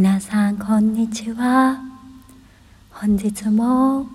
[0.00, 1.78] 皆さんこんにちは。
[2.90, 4.06] 本日も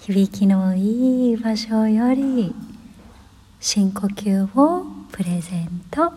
[0.00, 2.52] 響きのいい場所より
[3.60, 6.12] 深呼吸をプレゼント。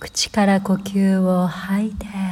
[0.00, 2.23] 口から呼吸を吐いて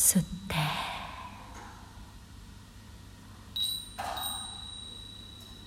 [0.00, 0.54] 吸って。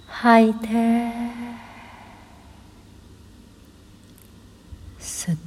[0.07, 0.67] 吐いて。
[5.01, 5.37] 吸っ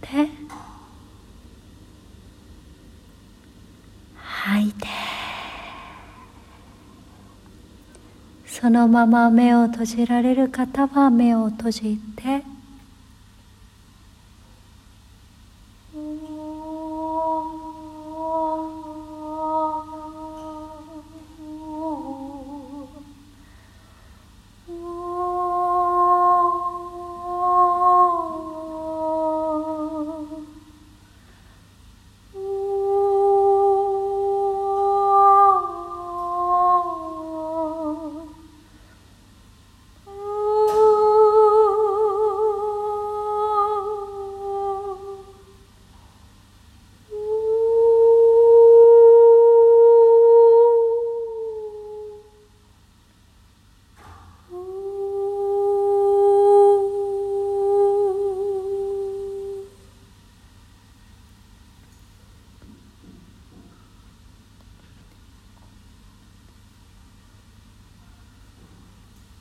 [0.00, 0.28] て。
[4.16, 4.86] 吐いて。
[8.46, 12.57] そのまま目を閉じられる方は目を閉じて。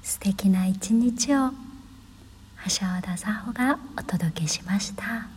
[0.07, 5.36] 素敵な一日を橋尾田沙穂がお届けしました。